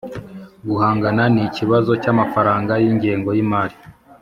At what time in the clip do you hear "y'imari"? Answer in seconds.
3.37-3.77